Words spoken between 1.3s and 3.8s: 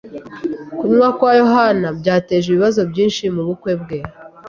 yohani byateje ibibazo byinshi mubukwe